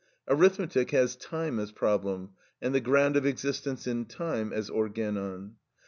Arithmetic 0.27 0.89
has 0.89 1.15
time 1.15 1.59
as 1.59 1.71
problem, 1.71 2.31
and 2.59 2.73
the 2.73 2.79
ground 2.79 3.15
of 3.15 3.23
existence 3.23 3.85
in 3.85 4.03
time 4.05 4.51
as 4.51 4.67
organon. 4.67 5.57